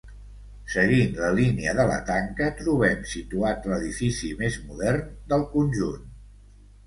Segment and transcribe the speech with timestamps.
[0.75, 6.09] Seguint la línia de la tanca trobem situat l'edifici més modern del conjunt.